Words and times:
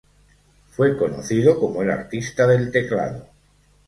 Fue 0.71 0.97
conocido 0.97 1.59
como 1.59 1.83
"El 1.83 1.91
Artista 1.91 2.47
del 2.47 2.71
Teclado". 2.71 3.27